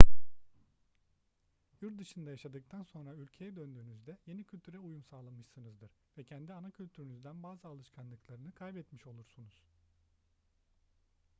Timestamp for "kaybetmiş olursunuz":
8.51-9.63